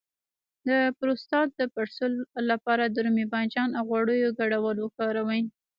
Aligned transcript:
د 0.67 0.69
پروستات 0.97 1.49
د 1.55 1.61
پړسوب 1.73 2.13
لپاره 2.51 2.83
د 2.87 2.95
رومي 3.05 3.25
بانجان 3.33 3.69
او 3.77 3.83
غوړیو 3.89 4.35
ګډول 4.39 4.77
وکاروئ 4.81 5.41